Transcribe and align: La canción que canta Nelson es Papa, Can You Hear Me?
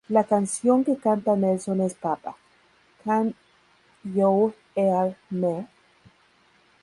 La 0.09 0.23
canción 0.23 0.83
que 0.83 0.97
canta 0.97 1.35
Nelson 1.35 1.81
es 1.81 1.93
Papa, 1.93 2.35
Can 3.05 3.35
You 4.03 4.51
Hear 4.73 5.15
Me? 5.29 5.67